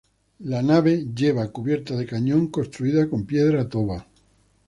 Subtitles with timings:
[0.39, 4.07] La nave lleva cubierta de cañón construida con piedra toba.